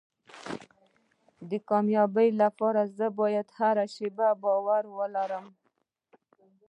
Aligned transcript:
د 1.49 1.51
کامیابۍ 1.69 2.29
لپاره 2.41 2.81
زه 2.97 3.07
باید 3.19 3.47
هره 3.57 3.85
شپه 3.95 4.29
باور 4.43 4.83
ولرم. 4.97 5.45